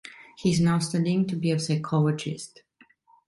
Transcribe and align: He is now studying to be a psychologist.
He 0.35 0.49
is 0.49 0.59
now 0.59 0.79
studying 0.79 1.27
to 1.27 1.35
be 1.35 1.51
a 1.51 1.59
psychologist. 1.59 2.63